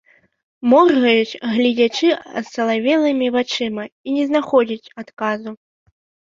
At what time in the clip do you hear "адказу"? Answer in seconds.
5.05-5.59